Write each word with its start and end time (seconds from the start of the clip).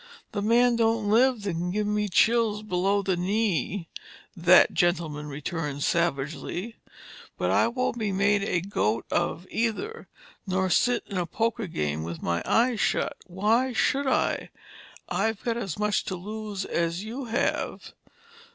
The 0.31 0.41
man 0.41 0.77
don't 0.77 1.11
live 1.11 1.43
that 1.43 1.51
can 1.51 1.69
give 1.69 1.85
me 1.85 2.09
chills 2.09 2.63
below 2.63 3.03
the 3.03 3.15
knee," 3.15 3.87
that 4.35 4.73
gentleman 4.73 5.27
returned 5.27 5.83
savagely. 5.83 6.77
"But 7.37 7.51
I 7.51 7.67
won't 7.67 7.99
be 7.99 8.11
made 8.11 8.41
a 8.41 8.61
goat 8.61 9.05
of 9.11 9.45
either, 9.51 10.07
nor 10.47 10.71
sit 10.71 11.03
in 11.05 11.19
a 11.19 11.27
poker 11.27 11.67
game 11.67 12.01
with 12.03 12.23
my 12.23 12.41
eyes 12.47 12.79
shut. 12.79 13.15
Why 13.27 13.73
should 13.73 14.07
I? 14.07 14.49
I've 15.07 15.43
got 15.43 15.55
as 15.57 15.77
much 15.77 16.03
to 16.05 16.15
lose 16.15 16.65
as 16.65 17.03
you 17.03 17.25
have." 17.25 17.91